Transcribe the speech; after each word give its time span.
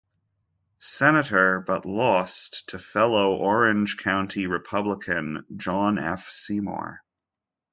Senator, 0.79 1.59
but 1.61 1.85
lost 1.85 2.67
to 2.69 2.79
fellow 2.79 3.35
Orange 3.35 3.97
County 3.97 4.47
Republican 4.47 5.45
John 5.57 5.99
F. 5.99 6.31
Seymour. 6.31 7.03